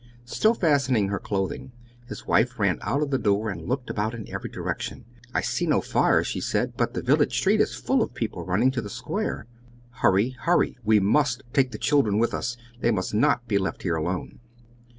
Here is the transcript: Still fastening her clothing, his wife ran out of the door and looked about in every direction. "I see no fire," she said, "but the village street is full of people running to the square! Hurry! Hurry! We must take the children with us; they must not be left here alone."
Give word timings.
Still 0.25 0.55
fastening 0.55 1.09
her 1.09 1.19
clothing, 1.19 1.73
his 2.07 2.25
wife 2.25 2.57
ran 2.57 2.79
out 2.81 3.03
of 3.03 3.11
the 3.11 3.19
door 3.19 3.51
and 3.51 3.69
looked 3.69 3.87
about 3.87 4.15
in 4.15 4.27
every 4.33 4.49
direction. 4.49 5.05
"I 5.31 5.41
see 5.41 5.67
no 5.67 5.79
fire," 5.79 6.23
she 6.23 6.41
said, 6.41 6.73
"but 6.75 6.95
the 6.95 7.03
village 7.03 7.37
street 7.37 7.61
is 7.61 7.75
full 7.75 8.01
of 8.01 8.15
people 8.15 8.43
running 8.43 8.71
to 8.71 8.81
the 8.81 8.89
square! 8.89 9.45
Hurry! 9.97 10.31
Hurry! 10.39 10.75
We 10.83 10.99
must 10.99 11.43
take 11.53 11.69
the 11.69 11.77
children 11.77 12.17
with 12.17 12.33
us; 12.33 12.57
they 12.79 12.89
must 12.89 13.13
not 13.13 13.47
be 13.47 13.59
left 13.59 13.83
here 13.83 13.95
alone." 13.95 14.39